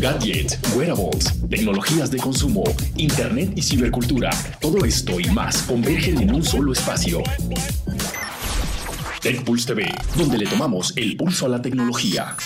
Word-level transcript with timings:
Gadgets, 0.00 0.58
wearables, 0.74 1.32
tecnologías 1.48 2.10
de 2.10 2.18
consumo, 2.18 2.64
internet 2.96 3.52
y 3.56 3.62
cibercultura. 3.62 4.30
Todo 4.60 4.84
esto 4.84 5.20
y 5.20 5.24
más 5.26 5.62
convergen 5.62 6.20
en 6.20 6.34
un 6.34 6.42
solo 6.42 6.72
espacio. 6.72 7.22
TechPulse 9.20 9.66
TV, 9.66 9.94
donde 10.16 10.38
le 10.38 10.46
tomamos 10.46 10.92
el 10.96 11.16
pulso 11.16 11.46
a 11.46 11.48
la 11.48 11.62
tecnología. 11.62 12.36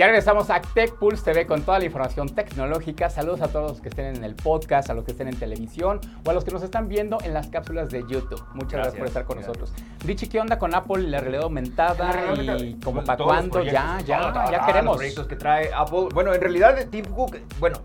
Ya 0.00 0.06
regresamos 0.06 0.48
a 0.48 0.62
TechPulse 0.62 1.22
TV 1.22 1.44
con 1.46 1.60
toda 1.60 1.78
la 1.78 1.84
información 1.84 2.30
tecnológica. 2.30 3.10
Saludos 3.10 3.42
a 3.42 3.48
todos 3.48 3.72
los 3.72 3.80
que 3.82 3.90
estén 3.90 4.16
en 4.16 4.24
el 4.24 4.34
podcast, 4.34 4.88
a 4.88 4.94
los 4.94 5.04
que 5.04 5.10
estén 5.10 5.28
en 5.28 5.36
televisión 5.36 6.00
o 6.24 6.30
a 6.30 6.32
los 6.32 6.42
que 6.42 6.50
nos 6.50 6.62
están 6.62 6.88
viendo 6.88 7.18
en 7.22 7.34
las 7.34 7.48
cápsulas 7.48 7.90
de 7.90 8.00
YouTube. 8.08 8.42
Muchas 8.54 8.80
gracias, 8.80 8.94
por 8.96 9.06
estar 9.08 9.24
con 9.26 9.40
nosotros. 9.40 9.74
Richie, 10.06 10.30
¿qué 10.30 10.40
onda 10.40 10.58
con 10.58 10.74
Apple 10.74 11.02
y 11.02 11.06
la 11.08 11.20
realidad 11.20 11.42
aumentada? 11.42 12.32
y 12.58 12.76
como 12.82 13.04
para 13.04 13.22
cuándo 13.22 13.62
ya, 13.62 14.00
ya, 14.06 14.32
ya 14.50 14.64
queremos. 14.64 14.92
Los 14.92 14.96
proyectos 14.96 15.26
que 15.26 15.36
trae 15.36 15.70
Apple. 15.74 16.08
Bueno, 16.14 16.32
en 16.32 16.40
realidad 16.40 16.78
Tim 16.90 17.04
Cook, 17.04 17.36
bueno, 17.58 17.82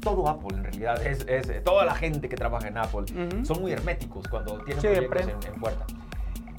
todo 0.00 0.28
Apple 0.28 0.58
en 0.58 0.62
realidad, 0.62 1.04
es, 1.04 1.26
es 1.26 1.64
toda 1.64 1.84
la 1.84 1.96
gente 1.96 2.28
que 2.28 2.36
trabaja 2.36 2.68
en 2.68 2.78
Apple, 2.78 3.06
son 3.42 3.62
muy 3.62 3.72
herméticos 3.72 4.28
cuando 4.28 4.60
tienen 4.60 5.08
proyectos 5.08 5.44
en, 5.44 5.54
en 5.54 5.60
puerta. 5.60 5.84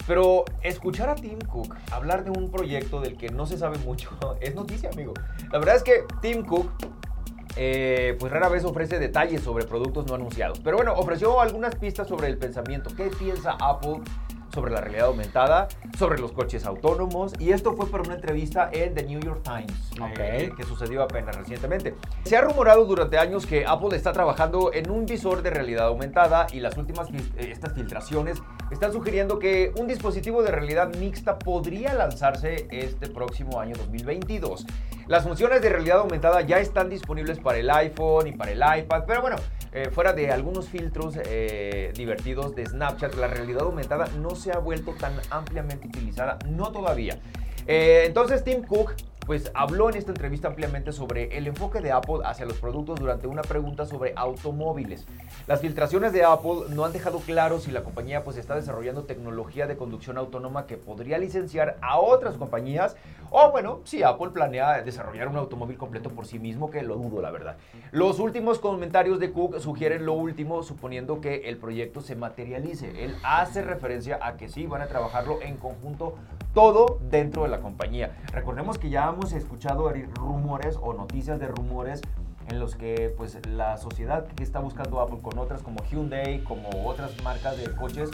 Pero 0.09 0.43
escuchar 0.63 1.07
a 1.07 1.13
Tim 1.13 1.37
Cook 1.37 1.75
hablar 1.91 2.23
de 2.23 2.31
un 2.31 2.49
proyecto 2.49 2.99
del 2.99 3.15
que 3.15 3.29
no 3.29 3.45
se 3.45 3.59
sabe 3.59 3.77
mucho 3.77 4.09
es 4.41 4.55
noticia, 4.55 4.89
amigo. 4.89 5.13
La 5.51 5.59
verdad 5.59 5.75
es 5.75 5.83
que 5.83 6.03
Tim 6.19 6.43
Cook 6.43 6.71
eh, 7.55 8.17
pues 8.19 8.31
rara 8.31 8.49
vez 8.49 8.65
ofrece 8.65 8.97
detalles 8.97 9.43
sobre 9.43 9.65
productos 9.65 10.07
no 10.07 10.15
anunciados. 10.15 10.61
Pero 10.61 10.77
bueno, 10.77 10.93
ofreció 10.93 11.39
algunas 11.39 11.75
pistas 11.75 12.07
sobre 12.07 12.27
el 12.27 12.39
pensamiento. 12.39 12.89
¿Qué 12.97 13.11
piensa 13.19 13.55
Apple 13.61 14.01
sobre 14.53 14.71
la 14.71 14.81
realidad 14.81 15.07
aumentada, 15.07 15.67
sobre 15.97 16.19
los 16.19 16.31
coches 16.31 16.65
autónomos. 16.65 17.33
Y 17.39 17.51
esto 17.51 17.73
fue 17.73 17.87
por 17.87 18.01
una 18.01 18.15
entrevista 18.15 18.69
en 18.71 18.93
The 18.93 19.03
New 19.03 19.19
York 19.19 19.41
Times, 19.43 19.91
eh, 20.17 20.51
que 20.55 20.63
sucedió 20.63 21.03
apenas 21.03 21.35
recientemente. 21.35 21.95
Se 22.23 22.37
ha 22.37 22.41
rumorado 22.41 22.85
durante 22.85 23.17
años 23.17 23.45
que 23.45 23.65
Apple 23.65 23.95
está 23.95 24.13
trabajando 24.13 24.71
en 24.73 24.89
un 24.89 25.05
visor 25.05 25.41
de 25.41 25.49
realidad 25.49 25.87
aumentada 25.87 26.47
y 26.51 26.59
las 26.59 26.77
últimas 26.77 27.09
eh, 27.09 27.49
estas 27.51 27.73
filtraciones 27.73 28.41
están 28.71 28.93
sugiriendo 28.93 29.39
que 29.39 29.71
un 29.77 29.87
dispositivo 29.87 30.43
de 30.43 30.51
realidad 30.51 30.93
mixta 30.95 31.39
podría 31.39 31.93
lanzarse 31.93 32.67
este 32.71 33.07
próximo 33.07 33.59
año 33.59 33.75
2022. 33.75 34.65
Las 35.09 35.23
funciones 35.23 35.63
de 35.63 35.69
realidad 35.69 35.97
aumentada 35.97 36.41
ya 36.41 36.59
están 36.59 36.87
disponibles 36.87 37.39
para 37.39 37.57
el 37.57 37.67
iPhone 37.71 38.27
y 38.27 38.31
para 38.31 38.51
el 38.51 38.59
iPad, 38.59 39.05
pero 39.07 39.21
bueno, 39.21 39.37
eh, 39.73 39.89
fuera 39.91 40.13
de 40.13 40.31
algunos 40.31 40.69
filtros 40.69 41.15
eh, 41.25 41.91
divertidos 41.95 42.53
de 42.53 42.67
Snapchat, 42.67 43.15
la 43.15 43.25
realidad 43.25 43.63
aumentada 43.63 44.05
no 44.19 44.35
se 44.35 44.51
ha 44.51 44.59
vuelto 44.59 44.93
tan 44.93 45.13
ampliamente 45.31 45.87
utilizada, 45.87 46.37
no 46.47 46.71
todavía. 46.71 47.17
Eh, 47.65 48.03
entonces 48.05 48.43
Tim 48.43 48.61
Cook 48.61 48.93
pues 49.29 49.51
habló 49.53 49.91
en 49.91 49.95
esta 49.95 50.09
entrevista 50.09 50.47
ampliamente 50.47 50.91
sobre 50.91 51.37
el 51.37 51.45
enfoque 51.45 51.81
de 51.81 51.91
Apple 51.91 52.21
hacia 52.25 52.47
los 52.47 52.57
productos 52.57 52.99
durante 52.99 53.27
una 53.27 53.43
pregunta 53.43 53.85
sobre 53.85 54.11
automóviles. 54.15 55.05
Las 55.45 55.61
filtraciones 55.61 56.13
de 56.13 56.23
Apple 56.23 56.61
no 56.69 56.83
han 56.83 56.93
dejado 56.93 57.19
claro 57.19 57.59
si 57.59 57.69
la 57.69 57.83
compañía 57.83 58.23
pues 58.23 58.37
está 58.37 58.55
desarrollando 58.55 59.03
tecnología 59.03 59.67
de 59.67 59.77
conducción 59.77 60.17
autónoma 60.17 60.65
que 60.65 60.77
podría 60.77 61.19
licenciar 61.19 61.77
a 61.79 61.99
otras 61.99 62.37
compañías 62.37 62.95
o 63.29 63.51
bueno, 63.51 63.81
si 63.83 64.01
Apple 64.01 64.29
planea 64.31 64.81
desarrollar 64.81 65.27
un 65.27 65.37
automóvil 65.37 65.77
completo 65.77 66.09
por 66.09 66.25
sí 66.25 66.39
mismo, 66.39 66.71
que 66.71 66.81
lo 66.81 66.95
dudo 66.95 67.21
la 67.21 67.29
verdad. 67.29 67.57
Los 67.91 68.19
últimos 68.19 68.57
comentarios 68.57 69.19
de 69.19 69.31
Cook 69.31 69.59
sugieren 69.59 70.07
lo 70.07 70.13
último, 70.13 70.63
suponiendo 70.63 71.21
que 71.21 71.47
el 71.47 71.57
proyecto 71.57 72.01
se 72.01 72.15
materialice. 72.15 73.05
Él 73.05 73.15
hace 73.23 73.61
referencia 73.61 74.17
a 74.23 74.37
que 74.37 74.49
sí, 74.49 74.65
van 74.65 74.81
a 74.81 74.87
trabajarlo 74.87 75.39
en 75.43 75.57
conjunto 75.57 76.15
todo 76.59 76.99
dentro 77.09 77.43
de 77.43 77.47
la 77.47 77.61
compañía. 77.61 78.17
Recordemos 78.33 78.77
que 78.77 78.89
ya 78.89 79.07
hemos 79.07 79.31
escuchado 79.31 79.89
rumores 80.15 80.77
o 80.81 80.91
noticias 80.91 81.39
de 81.39 81.47
rumores 81.47 82.01
en 82.49 82.59
los 82.59 82.75
que 82.75 83.13
pues 83.15 83.39
la 83.47 83.77
sociedad 83.77 84.27
que 84.27 84.43
está 84.43 84.59
buscando 84.59 84.99
Apple 84.99 85.19
con 85.21 85.37
otras 85.39 85.61
como 85.61 85.81
Hyundai, 85.85 86.43
como 86.43 86.67
otras 86.85 87.11
marcas 87.23 87.57
de 87.57 87.73
coches, 87.77 88.09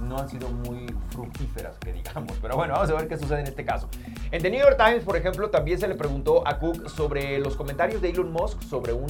no 0.00 0.18
han 0.18 0.28
sido 0.28 0.48
muy 0.48 0.92
fructíferas, 1.10 1.78
que 1.78 1.92
digamos. 1.92 2.36
Pero 2.42 2.56
bueno, 2.56 2.74
vamos 2.74 2.90
a 2.90 2.94
ver 2.94 3.06
qué 3.06 3.16
sucede 3.16 3.42
en 3.42 3.46
este 3.46 3.64
caso. 3.64 3.88
En 4.34 4.42
The 4.42 4.50
New 4.50 4.58
York 4.58 4.76
Times, 4.76 5.04
por 5.04 5.16
ejemplo, 5.16 5.48
también 5.48 5.78
se 5.78 5.86
le 5.86 5.94
preguntó 5.94 6.42
a 6.44 6.58
Cook 6.58 6.90
sobre 6.90 7.38
los 7.38 7.54
comentarios 7.54 8.02
de 8.02 8.10
Elon 8.10 8.32
Musk 8.32 8.62
sobre 8.62 8.92
un 8.92 9.06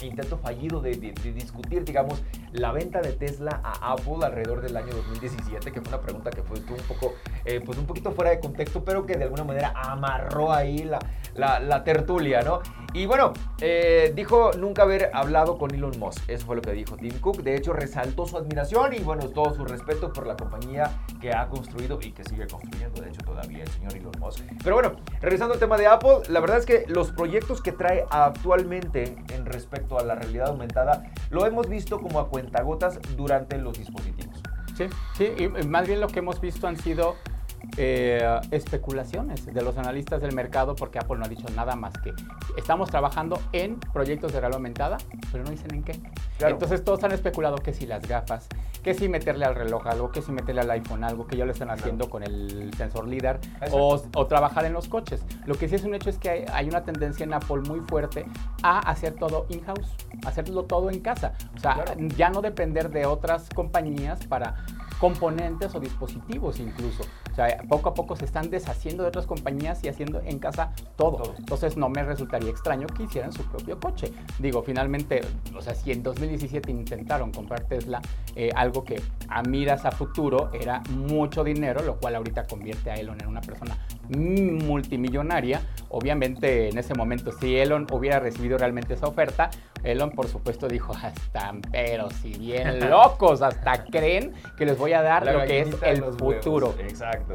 intento 0.00 0.38
fallido 0.38 0.80
de, 0.80 0.92
discutir, 0.92 1.84
digamos, 1.84 2.22
la 2.52 2.70
venta 2.70 3.00
de 3.00 3.10
Tesla 3.10 3.60
a 3.64 3.94
Apple 3.94 4.18
alrededor 4.22 4.60
del 4.60 4.76
año 4.76 4.94
2017, 4.94 5.72
que 5.72 5.80
fue 5.80 5.88
una 5.88 6.00
pregunta 6.00 6.30
que 6.30 6.44
fue 6.44 6.58
un 6.58 6.84
poco, 6.86 7.14
eh, 7.44 7.60
pues 7.60 7.76
un 7.76 7.86
poquito 7.86 8.12
fuera 8.12 8.30
de 8.30 8.38
contexto, 8.38 8.84
pero 8.84 9.04
que 9.04 9.16
de 9.16 9.24
alguna 9.24 9.42
manera 9.42 9.72
amarró 9.74 10.52
ahí 10.52 10.84
la, 10.84 11.00
la, 11.34 11.84
tertulia, 11.84 12.42
¿no? 12.42 12.60
Y 12.94 13.06
bueno, 13.06 13.32
eh, 13.60 14.12
dijo 14.14 14.52
nunca 14.52 14.82
haber 14.82 15.10
hablado 15.12 15.58
con 15.58 15.74
Elon 15.74 15.98
Musk. 15.98 16.28
Eso 16.28 16.46
fue 16.46 16.56
lo 16.56 16.62
que 16.62 16.72
dijo 16.72 16.96
Tim 16.96 17.18
Cook. 17.20 17.42
De 17.42 17.54
hecho, 17.54 17.72
resaltó 17.72 18.26
su 18.26 18.36
admiración 18.36 18.94
y 18.94 19.00
bueno, 19.00 19.28
todo 19.28 19.54
su 19.54 19.64
respeto 19.64 20.12
por 20.12 20.26
la 20.26 20.36
compañía 20.36 20.90
que 21.20 21.32
ha 21.32 21.48
construido 21.48 21.98
y 22.00 22.12
que 22.12 22.24
sigue 22.24 22.46
construyendo, 22.46 23.02
de 23.02 23.10
hecho, 23.10 23.20
todavía 23.24 23.62
el 23.62 23.68
señor 23.68 23.94
Elon 23.94 24.12
Musk. 24.18 24.40
Pero 24.62 24.76
bueno, 24.76 24.92
regresando 25.20 25.54
al 25.54 25.60
tema 25.60 25.76
de 25.76 25.86
Apple, 25.86 26.20
la 26.28 26.40
verdad 26.40 26.58
es 26.58 26.66
que 26.66 26.84
los 26.88 27.12
proyectos 27.12 27.60
que 27.60 27.72
trae 27.72 28.04
actualmente 28.10 29.16
en 29.34 29.46
respecto 29.46 29.98
a 29.98 30.04
la 30.04 30.14
realidad 30.14 30.48
aumentada, 30.48 31.04
lo 31.30 31.46
hemos 31.46 31.68
visto 31.68 32.00
como 32.00 32.20
a 32.20 32.28
cuentagotas 32.28 32.98
durante 33.16 33.58
los 33.58 33.78
dispositivos. 33.78 34.42
Sí, 34.76 34.86
sí, 35.16 35.32
y 35.36 35.48
más 35.66 35.86
bien 35.86 36.00
lo 36.00 36.08
que 36.08 36.20
hemos 36.20 36.40
visto 36.40 36.68
han 36.68 36.76
sido 36.76 37.16
eh, 37.76 38.40
especulaciones 38.50 39.46
de 39.46 39.62
los 39.62 39.76
analistas 39.78 40.20
del 40.20 40.34
mercado 40.34 40.74
porque 40.74 40.98
Apple 40.98 41.18
no 41.18 41.24
ha 41.24 41.28
dicho 41.28 41.46
nada 41.54 41.76
más 41.76 41.92
que 41.98 42.12
estamos 42.56 42.90
trabajando 42.90 43.40
en 43.52 43.78
proyectos 43.78 44.32
de 44.32 44.40
realidad 44.40 44.56
aumentada, 44.56 44.98
pero 45.30 45.44
no 45.44 45.50
dicen 45.50 45.74
en 45.74 45.82
qué. 45.84 46.00
Entonces 46.40 46.82
todos 46.82 47.02
han 47.04 47.12
especulado 47.12 47.56
que 47.56 47.72
si 47.72 47.86
las 47.86 48.06
gafas, 48.06 48.48
que 48.82 48.94
si 48.94 49.08
meterle 49.08 49.44
al 49.44 49.54
reloj 49.54 49.86
algo, 49.86 50.10
que 50.10 50.22
si 50.22 50.32
meterle 50.32 50.62
al 50.62 50.70
iPhone 50.70 51.04
algo, 51.04 51.26
que 51.26 51.36
ya 51.36 51.44
lo 51.44 51.52
están 51.52 51.70
haciendo 51.70 52.08
con 52.08 52.22
el 52.22 52.72
sensor 52.76 53.06
LIDAR 53.06 53.40
o, 53.72 53.98
trabajar 54.26 54.64
en 54.64 54.72
los 54.72 54.88
coches. 54.88 55.24
Lo 55.46 55.54
que 55.54 55.68
sí 55.68 55.74
es 55.74 55.84
un 55.84 55.94
hecho 55.94 56.10
es 56.10 56.18
que 56.18 56.46
hay, 56.52 56.68
una 56.68 56.84
tendencia 56.84 57.24
en 57.24 57.32
Apple 57.32 57.60
muy 57.66 57.80
fuerte 57.80 58.26
a 58.62 58.78
hacer 58.78 59.14
todo 59.14 59.46
in-house, 59.48 59.94
hacerlo 60.26 60.64
todo 60.64 60.90
en 60.90 61.00
casa. 61.00 61.32
O 61.56 61.58
sea, 61.58 61.84
ya 62.16 62.30
no 62.30 62.42
depender 62.42 62.90
de 62.90 63.06
otras 63.06 63.48
compañías 63.54 64.26
para 64.26 64.56
componentes 64.98 65.74
o 65.74 65.80
dispositivos 65.80 66.60
incluso. 66.60 67.04
O 67.38 67.40
sea, 67.40 67.56
poco 67.68 67.90
a 67.90 67.94
poco 67.94 68.16
se 68.16 68.24
están 68.24 68.50
deshaciendo 68.50 69.04
de 69.04 69.10
otras 69.10 69.24
compañías 69.24 69.84
y 69.84 69.88
haciendo 69.88 70.20
en 70.24 70.40
casa 70.40 70.72
todo. 70.96 71.36
Entonces 71.38 71.76
no 71.76 71.88
me 71.88 72.02
resultaría 72.02 72.50
extraño 72.50 72.88
que 72.88 73.04
hicieran 73.04 73.32
su 73.32 73.44
propio 73.44 73.78
coche. 73.78 74.12
Digo, 74.40 74.64
finalmente, 74.64 75.20
o 75.56 75.62
sea, 75.62 75.76
si 75.76 75.92
en 75.92 76.02
2017 76.02 76.68
intentaron 76.72 77.30
comprar 77.30 77.60
Tesla, 77.60 78.02
eh, 78.34 78.50
algo 78.56 78.82
que 78.82 79.00
a 79.28 79.44
miras 79.44 79.84
a 79.84 79.92
futuro 79.92 80.50
era 80.52 80.82
mucho 80.90 81.44
dinero, 81.44 81.80
lo 81.84 81.98
cual 82.00 82.16
ahorita 82.16 82.44
convierte 82.48 82.90
a 82.90 82.96
Elon 82.96 83.20
en 83.20 83.28
una 83.28 83.40
persona 83.40 83.78
multimillonaria, 84.10 85.62
obviamente 85.88 86.68
en 86.68 86.78
ese 86.78 86.94
momento 86.94 87.32
si 87.32 87.56
Elon 87.56 87.86
hubiera 87.90 88.20
recibido 88.20 88.58
realmente 88.58 88.94
esa 88.94 89.06
oferta, 89.06 89.50
Elon 89.82 90.10
por 90.10 90.26
supuesto 90.28 90.68
dijo, 90.68 90.92
hasta, 90.94 91.54
pero 91.70 92.10
si 92.10 92.32
bien 92.34 92.80
locos, 92.90 93.42
hasta 93.42 93.84
creen 93.84 94.32
que 94.56 94.66
les 94.66 94.78
voy 94.78 94.92
a 94.92 95.02
dar 95.02 95.26
lo 95.26 95.44
que 95.44 95.60
es 95.60 95.68
el 95.82 96.02
futuro 96.02 96.74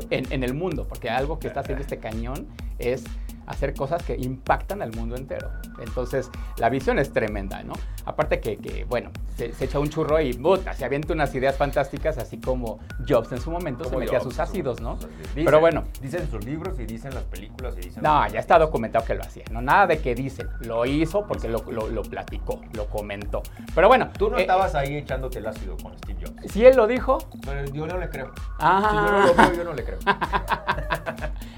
En, 0.09 0.31
en 0.31 0.43
el 0.43 0.53
mundo, 0.53 0.87
porque 0.87 1.09
algo 1.09 1.39
que 1.39 1.47
está 1.53 1.61
haciendo 1.61 1.81
este 1.81 1.97
cañón 1.97 2.47
es 2.79 3.03
hacer 3.47 3.73
cosas 3.73 4.03
que 4.03 4.15
impactan 4.15 4.81
al 4.81 4.91
mundo 4.95 5.15
entero. 5.15 5.49
Entonces, 5.79 6.29
la 6.57 6.69
visión 6.69 6.99
es 6.99 7.11
tremenda, 7.11 7.63
¿no? 7.63 7.73
Aparte 8.05 8.39
que, 8.39 8.85
bueno, 8.87 9.11
se, 9.35 9.53
echa 9.59 9.79
un 9.79 9.89
churro 9.89 10.19
y 10.19 10.33
puta, 10.33 10.73
se 10.73 10.85
avienta 10.85 11.13
unas 11.13 11.33
ideas 11.35 11.55
fantásticas, 11.55 12.17
así 12.17 12.37
como 12.37 12.79
Jobs 13.07 13.31
en 13.31 13.41
su 13.41 13.51
momento 13.51 13.85
se 13.85 13.97
metía 13.97 14.19
sus 14.19 14.39
ácidos, 14.39 14.81
¿no? 14.81 14.97
Pero 15.35 15.59
bueno. 15.59 15.83
Dicen 16.01 16.29
sus 16.29 16.43
libros 16.45 16.79
y 16.79 16.85
dicen 16.85 17.13
las 17.13 17.23
películas 17.23 17.75
y 17.77 17.81
dicen... 17.81 18.03
No, 18.03 18.27
ya 18.27 18.39
está 18.39 18.59
documentado 18.59 19.05
que 19.05 19.15
lo 19.15 19.23
hacía, 19.23 19.45
¿no? 19.51 19.61
Nada 19.61 19.87
de 19.87 19.99
que 19.99 20.15
dicen, 20.15 20.47
lo 20.61 20.85
hizo 20.85 21.25
porque 21.25 21.47
lo, 21.47 21.59
lo, 21.71 22.01
platicó, 22.03 22.61
lo 22.73 22.87
comentó. 22.87 23.41
Pero 23.73 23.87
bueno... 23.87 24.09
Tú 24.17 24.29
no 24.29 24.37
eh, 24.37 24.41
estabas 24.41 24.75
ahí 24.75 24.97
echándote 24.97 25.39
el 25.39 25.47
ácido 25.47 25.77
con 25.77 25.97
Steve 25.97 26.19
Jobs. 26.25 26.51
Si 26.51 26.65
él 26.65 26.75
lo 26.75 26.87
dijo... 26.87 27.17
Pero 27.45 27.65
yo 27.71 27.87
no 27.87 27.97
le 27.97 28.09
creo. 28.09 28.31
Ah. 28.59 28.89
Si 28.89 28.95
yo 28.95 29.11
no 29.11 29.25
lo 29.25 29.33
creo, 29.33 29.53
yo 29.53 29.63
no 29.63 29.73
le 29.73 29.83
creo. 29.83 29.99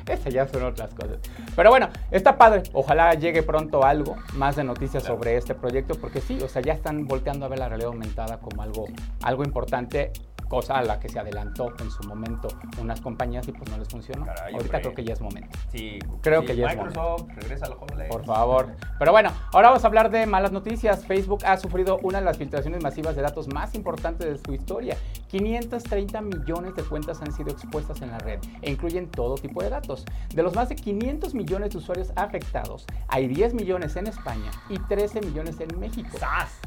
Esas 0.10 0.34
ya 0.34 0.48
son 0.48 0.64
otras 0.64 0.94
cosas. 0.94 1.18
Pero 1.56 1.70
bueno, 1.70 1.90
está 2.12 2.38
padre. 2.38 2.64
Ojalá 2.74 3.14
llegue 3.14 3.44
pronto 3.44 3.84
algo, 3.84 4.16
más 4.34 4.56
de 4.56 4.64
noticias 4.64 5.04
sobre 5.04 5.38
este 5.38 5.56
proyecto, 5.56 5.96
porque 5.96 6.22
sí, 6.22 6.40
o 6.42 6.48
sea, 6.48 6.62
ya 6.62 6.74
están 6.74 7.08
volteando 7.08 7.46
a 7.46 7.50
ver 7.50 7.60
la 7.60 7.70
realidad 7.70 7.92
aumentada 7.92 8.40
como 8.40 8.62
algo, 8.62 8.86
algo 9.22 9.44
importante 9.44 10.12
cosa 10.48 10.78
a 10.78 10.84
la 10.84 11.00
que 11.00 11.10
se 11.10 11.20
adelantó 11.20 11.74
en 11.80 11.90
su 11.92 12.04
momento 12.04 12.48
unas 12.80 13.02
compañías 13.02 13.48
y 13.48 13.52
pues 13.52 13.70
no 13.70 13.78
les 13.78 13.88
funcionó. 13.88 14.26
Ahorita 14.54 14.82
creo 14.82 14.94
que 14.94 15.04
ya 15.04 15.14
es 15.14 15.22
momento. 15.22 15.58
Sí, 15.72 16.00
creo 16.22 16.46
que 16.46 16.56
ya 16.56 16.68
es 16.68 16.78
momento. 16.78 17.28
regresa 17.36 17.66
al 17.66 17.76
Por 18.08 18.26
favor. 18.26 18.76
Pero 19.00 19.12
bueno, 19.12 19.32
ahora 19.52 19.70
vamos 19.70 19.84
a 19.84 19.88
hablar 19.88 20.10
de 20.12 20.26
malas 20.26 20.52
noticias. 20.52 21.06
Facebook 21.06 21.46
ha 21.46 21.58
sufrido 21.58 22.00
una 22.04 22.20
de 22.20 22.26
las 22.26 22.38
filtraciones 22.38 22.82
masivas 22.82 23.16
de 23.16 23.22
datos 23.22 23.48
más 23.48 23.76
importantes 23.76 24.28
de 24.28 24.38
su 24.38 24.54
historia. 24.54 24.98
530 25.28 26.22
millones 26.22 26.76
de 26.76 26.84
cuentas 26.84 27.22
han 27.22 27.32
sido 27.34 27.52
expuestas 27.52 28.02
en 28.02 28.12
la 28.12 28.20
red 28.20 28.40
e 28.62 28.72
incluyen 28.72 29.10
todo 29.10 29.36
tipo 29.36 29.62
de 29.62 29.70
datos. 29.70 30.06
De 30.34 30.44
los 30.44 30.56
más 30.56 30.70
de 30.70 30.76
500 30.76 31.34
millones 31.34 31.72
de 31.72 31.78
usuarios 31.78 32.12
afectados, 32.16 32.86
hay 33.08 33.28
10 33.28 33.54
millones 33.54 33.96
en 33.96 34.08
España 34.08 34.52
y 34.70 34.78
13 34.78 35.22
millones 35.22 35.60
en 35.60 35.80
México. 35.80 36.18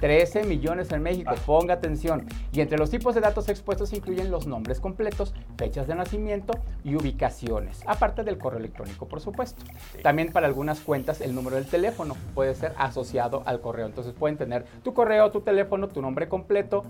13 0.00 0.44
millones 0.44 0.90
en 0.92 1.02
México, 1.02 1.32
ah. 1.34 1.40
ponga 1.46 1.74
atención. 1.74 2.26
Y 2.52 2.60
entre 2.60 2.78
los 2.78 2.90
tipos 2.90 3.14
de 3.14 3.20
datos 3.20 3.48
expuestos 3.48 3.67
incluyen 3.92 4.30
los 4.30 4.46
nombres 4.46 4.80
completos, 4.80 5.34
fechas 5.56 5.86
de 5.86 5.94
nacimiento 5.94 6.54
y 6.84 6.96
ubicaciones, 6.96 7.82
aparte 7.86 8.24
del 8.24 8.38
correo 8.38 8.58
electrónico, 8.58 9.06
por 9.06 9.20
supuesto. 9.20 9.62
También 10.02 10.32
para 10.32 10.46
algunas 10.46 10.80
cuentas 10.80 11.20
el 11.20 11.34
número 11.34 11.56
del 11.56 11.66
teléfono 11.66 12.16
puede 12.34 12.54
ser 12.54 12.72
asociado 12.78 13.42
al 13.46 13.60
correo. 13.60 13.86
Entonces 13.86 14.14
pueden 14.14 14.36
tener 14.36 14.64
tu 14.82 14.94
correo, 14.94 15.30
tu 15.30 15.42
teléfono, 15.42 15.88
tu 15.88 16.00
nombre 16.00 16.28
completo, 16.28 16.84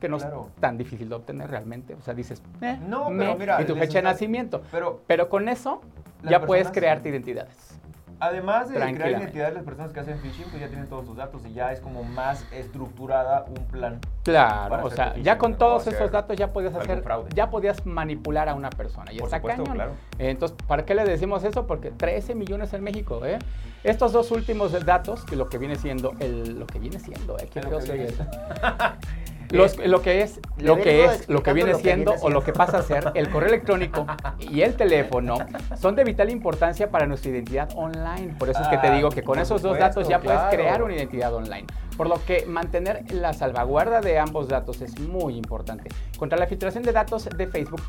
que 0.00 0.08
no 0.08 0.16
es 0.16 0.26
tan 0.60 0.76
difícil 0.76 1.08
de 1.08 1.14
obtener 1.14 1.48
realmente. 1.48 1.94
O 1.94 2.02
sea, 2.02 2.14
dices, 2.14 2.42
eh, 2.60 2.78
no, 2.86 3.06
pero 3.16 3.36
mira, 3.36 3.62
y 3.62 3.64
tu 3.64 3.74
fecha 3.76 3.98
de 3.98 4.02
nacimiento. 4.02 4.62
Pero, 4.70 5.02
pero 5.06 5.28
con 5.28 5.48
eso 5.48 5.80
ya 6.22 6.44
puedes 6.44 6.70
crearte 6.70 7.08
identidades. 7.08 7.80
Además 8.24 8.70
de 8.70 8.76
crear 8.76 9.10
identidad 9.10 9.48
de 9.48 9.54
las 9.54 9.64
personas 9.64 9.92
que 9.92 10.00
hacen 10.00 10.18
phishing, 10.18 10.46
pues 10.48 10.60
ya 10.60 10.68
tienen 10.68 10.88
todos 10.88 11.04
sus 11.04 11.16
datos 11.16 11.44
y 11.44 11.52
ya 11.52 11.72
es 11.72 11.80
como 11.80 12.02
más 12.02 12.46
estructurada 12.52 13.44
un 13.48 13.66
plan. 13.66 14.00
Claro, 14.22 14.82
o 14.82 14.90
sea, 14.90 15.14
ya 15.16 15.36
con 15.36 15.56
todos 15.56 15.86
esos 15.86 16.10
datos 16.10 16.34
ya 16.36 16.50
podías 16.50 16.74
hacer, 16.74 17.04
ya 17.34 17.50
podías 17.50 17.84
manipular 17.84 18.48
a 18.48 18.54
una 18.54 18.70
persona. 18.70 19.12
Y 19.12 19.18
está 19.18 19.42
cañón. 19.42 19.78
Entonces, 20.18 20.56
¿para 20.66 20.86
qué 20.86 20.94
le 20.94 21.04
decimos 21.04 21.44
eso? 21.44 21.66
Porque 21.66 21.90
13 21.90 22.34
millones 22.34 22.72
en 22.72 22.82
México, 22.82 23.24
¿eh? 23.26 23.38
Estos 23.82 24.12
dos 24.12 24.30
últimos 24.30 24.72
datos, 24.86 25.24
que 25.26 25.36
lo 25.36 25.50
que 25.50 25.58
viene 25.58 25.76
siendo, 25.76 26.14
el, 26.18 26.58
lo 26.58 26.66
que 26.66 26.78
viene 26.78 26.98
siendo, 26.98 27.38
¿eh? 27.38 27.50
¿Qué 27.52 27.60
lo 29.54 30.02
que 30.02 30.22
es, 30.22 30.40
lo 30.58 30.76
que 30.76 31.04
es, 31.04 31.28
lo 31.28 31.42
que 31.42 31.52
viene 31.52 31.74
siendo 31.74 32.14
o 32.20 32.30
lo 32.30 32.42
que 32.42 32.52
pasa 32.52 32.78
a 32.78 32.82
ser 32.82 33.12
el 33.14 33.30
correo 33.30 33.48
electrónico 33.48 34.06
y 34.38 34.62
el 34.62 34.74
teléfono 34.74 35.36
son 35.80 35.94
de 35.94 36.04
vital 36.04 36.30
importancia 36.30 36.90
para 36.90 37.06
nuestra 37.06 37.30
identidad 37.30 37.70
online. 37.76 38.34
Por 38.38 38.48
eso 38.48 38.62
es 38.62 38.68
que 38.68 38.78
te 38.78 38.88
ah, 38.88 38.94
digo 38.94 39.10
que 39.10 39.22
con 39.22 39.38
esos 39.38 39.62
dos 39.62 39.78
datos 39.78 40.08
ya 40.08 40.20
puedes 40.20 40.40
crear 40.50 40.82
una 40.82 40.94
identidad 40.94 41.34
online. 41.34 41.66
Por 41.96 42.08
lo 42.08 42.24
que 42.24 42.44
mantener 42.46 43.04
la 43.12 43.32
salvaguarda 43.32 44.00
de 44.00 44.18
ambos 44.18 44.48
datos 44.48 44.80
es 44.82 44.98
muy 44.98 45.36
importante. 45.36 45.88
Contra 46.18 46.36
la 46.36 46.46
filtración 46.46 46.82
de 46.82 46.92
datos 46.92 47.28
de 47.36 47.46
Facebook 47.46 47.82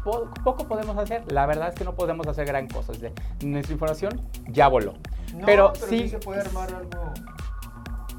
poco 0.44 0.68
podemos 0.68 0.96
hacer. 0.98 1.24
La 1.32 1.46
verdad 1.48 1.70
es 1.70 1.76
que 1.76 1.84
no 1.84 1.96
podemos 1.96 2.28
hacer 2.28 2.46
gran 2.46 2.68
cosa. 2.68 2.94
Nuestra 3.44 3.74
información 3.74 4.22
ya 4.48 4.68
voló. 4.68 4.94
pero, 5.46 5.74
sí, 5.76 6.08
se 6.08 6.20
puede 6.20 6.42
armar 6.42 6.70
algo 6.74 7.12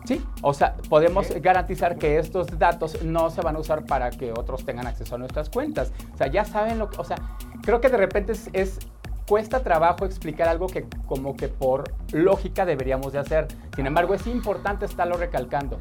Sí, 0.07 0.25
o 0.41 0.55
sea, 0.55 0.77
podemos 0.89 1.29
garantizar 1.43 1.99
que 1.99 2.19
estos 2.19 2.59
datos 2.59 3.03
no 3.03 3.29
se 3.29 3.41
van 3.41 3.57
a 3.57 3.59
usar 3.59 3.85
para 3.87 4.11
que 4.11 4.31
otros 4.31 4.65
tengan 4.65 4.87
acceso 4.87 5.17
a 5.17 5.19
nuestras 5.19 5.51
cuentas. 5.51 5.93
O 6.15 6.17
sea, 6.17 6.29
ya 6.29 6.45
saben 6.45 6.79
lo 6.79 6.89
que, 6.89 7.01
o 7.01 7.05
sea, 7.05 7.17
creo 7.63 7.81
que 7.81 7.89
de 7.89 7.97
repente 7.97 8.33
es, 8.53 8.79
cuesta 9.27 9.65
trabajo 9.65 10.05
explicar 10.05 10.49
algo 10.49 10.69
que 10.69 10.87
como 11.07 11.37
que 11.37 11.49
por 11.49 11.93
lógica 12.13 12.65
deberíamos 12.65 13.13
de 13.13 13.19
hacer. 13.19 13.49
Sin 13.75 13.87
embargo, 13.87 14.15
es 14.15 14.29
importante 14.29 14.87
estarlo 14.87 15.17
recalcando 15.17 15.81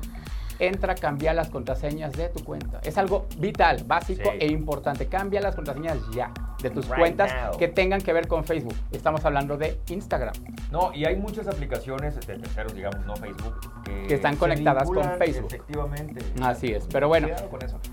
entra, 0.60 0.95
cambia 0.95 1.33
las 1.33 1.50
contraseñas 1.50 2.13
de 2.13 2.30
tu 2.30 2.44
cuenta. 2.44 2.80
Es 2.83 2.98
algo 2.98 3.27
vital, 3.38 3.83
básico 3.86 4.31
e 4.39 4.48
importante. 4.48 5.07
Cambia 5.07 5.42
las 5.42 5.56
contraseñas 5.56 5.98
ya 6.13 6.31
de 6.62 6.69
tus 6.69 6.86
cuentas 6.86 7.31
que 7.57 7.68
tengan 7.68 8.01
que 8.01 8.13
ver 8.13 8.27
con 8.27 8.44
Facebook. 8.44 8.75
Estamos 8.92 9.24
hablando 9.25 9.57
de 9.57 9.80
Instagram. 9.89 10.33
No, 10.72 10.94
y 10.94 11.06
hay 11.06 11.16
muchas 11.16 11.48
aplicaciones 11.48 12.16
de 12.16 12.38
terceros, 12.38 12.74
digamos, 12.74 13.06
no 13.06 13.16
Facebook, 13.16 13.60
que, 14.08 14.16
están 14.16 14.36
conectadas 14.36 14.90
con 14.90 15.04
Facebook. 15.18 15.48
Efectivamente. 15.48 16.26
Así 16.42 16.74
es, 16.74 16.88
pero 16.92 17.08
bueno, 17.08 17.30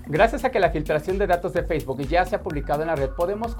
gracias 0.07 0.43
a 0.43 0.51
que 0.51 0.59
la 0.59 0.71
filtración 0.71 1.17
de 1.17 1.27
datos 1.27 1.53
de 1.53 1.63
Facebook 1.63 2.01
ya 2.01 2.25
se 2.25 2.35
ha 2.35 2.41
publicado 2.41 2.81
en 2.81 2.87
la 2.87 2.95
red, 2.95 3.09
podemos 3.11 3.55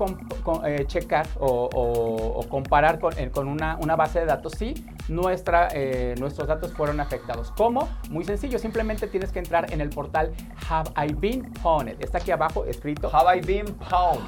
eh, 0.65 0.85
checar 0.87 1.27
o, 1.39 2.45
comparar 2.49 2.99
con, 2.99 3.17
eh, 3.17 3.29
con 3.31 3.47
una, 3.47 3.77
una, 3.77 3.95
base 3.95 4.19
de 4.19 4.25
datos 4.25 4.53
si 4.57 4.73
nuestra, 5.07 5.69
eh, 5.73 6.15
nuestros 6.19 6.47
datos 6.47 6.73
fueron 6.73 6.99
afectados. 6.99 7.51
¿Cómo? 7.55 7.87
Muy 8.09 8.25
sencillo, 8.25 8.59
simplemente 8.59 9.07
tienes 9.07 9.31
que 9.31 9.39
entrar 9.39 9.71
en 9.71 9.81
el 9.81 9.89
portal 9.89 10.31
Have 10.69 10.91
I 10.97 11.13
Been 11.13 11.51
Pwned. 11.61 11.97
Está 11.99 12.17
aquí 12.17 12.31
abajo 12.31 12.65
escrito. 12.65 13.09
Have 13.13 13.37
I 13.37 13.41
Been 13.41 13.65
Pwned. 13.65 14.23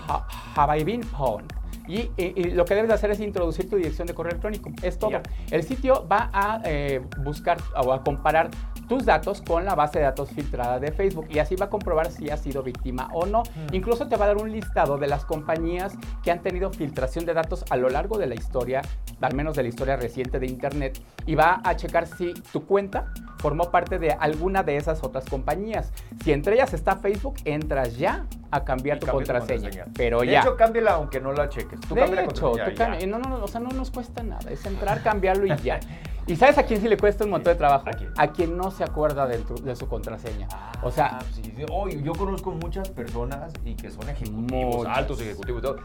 have 0.56 0.80
I 0.80 0.84
Been 0.84 1.02
Pwned. 1.02 1.65
Y, 1.88 2.10
lo 2.52 2.66
que 2.66 2.76
debes 2.76 2.92
hacer 2.92 3.12
es 3.12 3.20
introducir 3.20 3.70
tu 3.70 3.76
dirección 3.78 4.08
de 4.08 4.14
correo 4.14 4.32
electrónico. 4.32 4.72
Es 4.82 4.98
todo. 4.98 5.22
El 5.52 5.64
sitio 5.64 6.08
va 6.08 6.30
a 6.34 6.62
eh, 6.66 7.02
buscar 7.24 7.58
o 7.76 7.94
a 7.94 8.04
comparar 8.04 8.50
tus 8.88 9.06
datos 9.06 9.42
con 9.42 9.66
la 9.66 9.76
base 9.76 10.00
de 10.00 10.06
datos 10.06 10.30
filtrada 10.30 10.80
de 10.80 10.92
Facebook 10.92 11.28
y 11.30 11.40
así 11.40 11.56
va 11.56 11.66
a 11.66 11.70
comprobar 11.70 12.12
si 12.12 12.30
has 12.30 12.42
sido 12.42 12.64
víctima 12.64 13.10
o 13.14 13.26
no. 13.26 13.44
Mm. 13.44 13.76
Incluso 13.76 14.08
te 14.08 14.16
va 14.16 14.26
a 14.26 14.28
dar 14.30 14.38
un 14.38 14.52
listado 14.52 14.98
de 14.98 15.08
las 15.08 15.26
compañías 15.26 15.94
que 16.24 16.32
han 16.32 16.42
tenido 16.42 16.72
filtración 16.72 17.26
de 17.26 17.34
datos 17.34 17.66
a 17.70 17.78
lo 17.78 17.90
largo 17.90 18.18
de 18.18 18.28
la 18.28 18.36
historia, 18.36 18.82
al 19.22 19.36
menos 19.36 19.56
de 19.56 19.64
la 19.64 19.70
historia 19.70 19.96
reciente 19.96 20.40
de 20.40 20.48
Internet, 20.48 21.02
y 21.26 21.36
va 21.36 21.62
a 21.64 21.76
checar 21.76 22.08
si 22.08 22.34
tu 22.52 22.66
cuenta 22.66 23.12
formó 23.40 23.70
parte 23.70 24.00
de 24.00 24.12
alguna 24.12 24.64
de 24.64 24.78
esas 24.78 25.04
otras 25.04 25.26
compañías. 25.26 25.92
Si 26.24 26.32
entre 26.32 26.56
ellas 26.56 26.74
está 26.74 26.96
Facebook, 26.96 27.36
entras 27.46 27.98
ya 27.98 28.26
a 28.52 28.64
cambiar 28.64 29.00
tu 29.00 29.08
contraseña, 29.08 29.86
Pero 29.96 30.22
de 30.22 30.28
ya. 30.28 30.32
De 30.32 30.40
hecho, 30.40 30.58
cámbiala 30.58 30.94
aunque 30.94 31.20
no 31.20 31.32
la 31.34 31.50
cheques. 31.50 31.80
Tú 31.82 31.96
de 31.96 32.06
hecho, 32.06 32.52
tú 32.52 33.08
no, 33.08 33.20
no, 33.20 33.44
o 33.44 33.48
sea, 33.48 33.60
no 33.60 33.70
nos 33.70 33.92
cuesta 33.92 34.24
nada. 34.24 34.50
Es 34.52 34.66
entrar, 34.66 35.04
cambiarlo 35.04 35.46
y 35.46 35.56
ya. 35.58 35.80
¿Y 36.28 36.36
sabes 36.36 36.58
a 36.58 36.64
quién 36.64 36.82
sí 36.82 36.88
le 36.88 36.98
cuesta 36.98 37.24
un 37.24 37.30
montón 37.30 37.54
de 37.54 37.58
trabajo? 37.58 37.86
¿A 38.18 38.28
quién? 38.28 38.58
no 38.58 38.72
se 38.72 38.84
acuerda 38.84 39.28
de, 39.28 39.76
su 39.76 39.88
contraseña. 39.88 40.48
o 40.82 40.90
sea, 40.90 41.20
ah, 41.20 41.26
sí, 41.34 41.54
yo 42.04 42.14
conozco 42.14 42.52
muchas 42.52 42.90
personas 42.90 43.54
y 43.64 43.76
que 43.76 43.92
son 43.92 44.10
ejecutivos, 44.10 44.88
altos 44.88 45.22
ejecutivos 45.22 45.60
y 45.60 45.64
todo, 45.64 45.78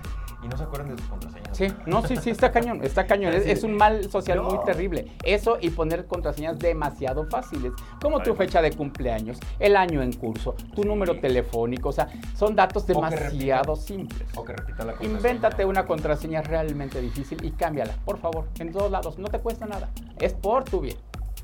y 0.42 0.48
no 0.48 0.56
se 0.56 0.62
acuerdan 0.62 0.94
de 0.94 1.02
sus 1.02 1.10
contraseñas. 1.10 1.56
Sí, 1.56 1.66
no, 1.86 2.06
sí, 2.06 2.16
sí, 2.16 2.30
está 2.30 2.50
cañón, 2.50 2.80
está 2.82 3.06
cañón. 3.06 3.34
Es, 3.34 3.62
un 3.64 3.76
mal 3.76 4.10
social 4.10 4.40
muy 4.40 4.58
terrible. 4.64 5.12
Eso 5.22 5.58
y 5.60 5.70
poner 5.70 6.06
contraseñas 6.06 6.58
demasiado 6.58 7.26
fáciles, 7.26 7.72
como 8.00 8.20
tu 8.20 8.34
fecha 8.34 8.62
de 8.62 8.72
cumpleaños, 8.72 9.38
el 9.58 9.76
año 9.76 10.02
en 10.02 10.12
curso, 10.12 10.54
tu 10.74 10.84
número 10.84 11.20
telefónico, 11.20 11.90
o 11.90 11.92
sea, 11.92 12.08
son 12.34 12.56
datos 12.56 12.86
demasiado 12.86 13.76
simples. 13.76 14.28
O 14.34 14.44
que 14.44 14.54
repitan 14.54 14.86
la 14.86 14.92
contraseña. 14.94 15.18
Invéntate 15.18 15.64
una 15.64 15.84
contraseña 15.86 16.40
realmente 16.40 17.00
difícil 17.00 17.44
y 17.44 17.50
cámbiala, 17.50 17.94
por 18.04 18.18
favor, 18.18 18.48
en 18.58 18.72
todos 18.72 18.90
lados, 18.90 19.18
no 19.18 19.28
te 19.28 19.38
cuesta 19.40 19.66
nada. 19.66 19.90
Es 20.20 20.34
por 20.34 20.64
tu 20.64 20.80
bien. 20.80 20.96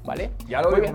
¿Vale? 0.04 0.30
Ya 0.46 0.62
lo 0.62 0.70
digo, 0.70 0.86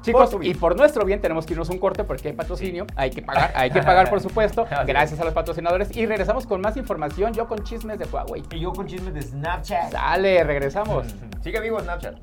Chicos, 0.00 0.34
y 0.40 0.54
por 0.54 0.76
nuestro 0.76 1.04
bien 1.04 1.20
tenemos 1.20 1.44
que 1.44 1.52
irnos 1.52 1.68
un 1.68 1.78
corte 1.78 2.04
porque 2.04 2.28
hay 2.28 2.34
patrocinio, 2.34 2.86
hay 2.96 3.10
que 3.10 3.20
pagar, 3.20 3.52
hay 3.54 3.70
que 3.70 3.82
pagar 3.82 4.08
por 4.08 4.20
supuesto. 4.20 4.66
Gracias 4.86 5.20
a 5.20 5.24
los 5.24 5.34
patrocinadores 5.34 5.94
y 5.94 6.06
regresamos 6.06 6.46
con 6.46 6.62
más 6.62 6.78
información, 6.78 7.34
yo 7.34 7.46
con 7.46 7.62
chismes 7.64 7.98
de 7.98 8.06
Huawei. 8.06 8.42
Y 8.50 8.60
yo 8.60 8.72
con 8.72 8.86
chismes 8.86 9.12
de 9.12 9.20
Snapchat. 9.20 9.92
Sale, 9.92 10.42
regresamos. 10.42 11.06
Sigue 11.44 11.60
vivo 11.60 11.78
Snapchat. 11.80 12.16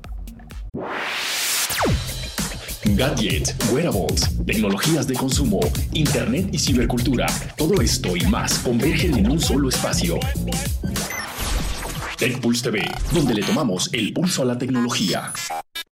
Gadgets, 2.96 3.72
wearables, 3.72 4.44
tecnologías 4.44 5.06
de 5.06 5.14
consumo, 5.14 5.60
internet 5.92 6.48
y 6.52 6.58
cibercultura. 6.58 7.26
Todo 7.56 7.80
esto 7.80 8.16
y 8.16 8.26
más 8.26 8.58
convergen 8.58 9.16
en 9.16 9.30
un 9.30 9.40
solo 9.40 9.68
espacio. 9.68 10.18
TechPulse 12.24 12.62
TV, 12.62 12.90
donde 13.12 13.34
le 13.34 13.42
tomamos 13.42 13.90
el 13.92 14.14
pulso 14.14 14.40
a 14.40 14.46
la 14.46 14.56
tecnología. 14.56 15.30